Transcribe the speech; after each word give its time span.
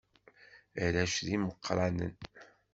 Arrac 0.85 1.15
d 1.25 1.27
imeqqranen. 1.35 2.15